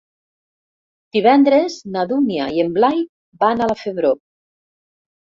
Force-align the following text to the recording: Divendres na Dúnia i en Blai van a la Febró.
Divendres 1.17 1.75
na 1.95 2.05
Dúnia 2.11 2.47
i 2.59 2.61
en 2.63 2.71
Blai 2.77 3.03
van 3.43 3.61
a 3.61 3.69
la 3.73 3.77
Febró. 3.83 4.15